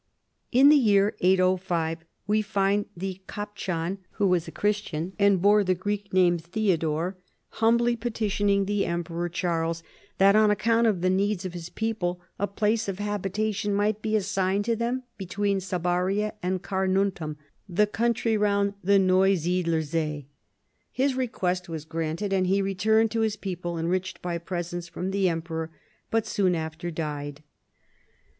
In 0.51 0.69
the 0.69 0.75
year 0.77 1.15
805 1.21 1.99
we 2.25 2.41
find 2.41 2.87
the 2.97 3.21
cajpchan, 3.27 3.99
who 4.13 4.25
was 4.25 4.47
a 4.47 4.51
Christian, 4.51 5.13
and 5.19 5.39
bore 5.43 5.63
the 5.63 5.75
Greek 5.75 6.11
name 6.11 6.39
Theodore, 6.39 7.17
humbly 7.49 7.95
petitioning 7.95 8.65
the 8.65 8.87
Emperor 8.87 9.29
WARS 9.29 9.29
WITH 9.29 9.43
AVARS 9.45 9.67
AND 9.69 9.77
SCLAVES. 9.77 10.17
217 10.17 10.17
Charles 10.17 10.17
that 10.17 10.35
on 10.41 10.49
account 10.49 10.87
of 10.87 11.01
the 11.01 11.15
needs 11.15 11.45
of 11.45 11.53
his 11.53 11.69
people 11.69 12.19
a 12.39 12.47
place 12.47 12.87
of 12.87 12.97
habitation 12.97 13.75
might 13.75 14.01
be 14.01 14.15
assigned 14.15 14.65
to 14.65 14.75
them 14.75 15.03
be 15.19 15.27
tween 15.27 15.59
Sabaria 15.59 16.31
and 16.41 16.63
Carnuntum 16.63 17.35
(the 17.69 17.85
country 17.85 18.35
round 18.35 18.73
the 18.83 18.97
Neusiedler 18.97 19.83
See). 19.83 20.25
His 20.91 21.13
request 21.13 21.69
was 21.69 21.85
granted, 21.85 22.33
and 22.33 22.47
he 22.47 22.63
returned 22.63 23.11
to 23.11 23.21
his 23.21 23.35
people 23.35 23.77
enriched 23.77 24.19
by 24.23 24.39
presents 24.39 24.87
from 24.87 25.11
the 25.11 25.29
emperor, 25.29 25.69
but 26.09 26.25
soon 26.25 26.55
after 26.55 26.89
died. 26.89 27.43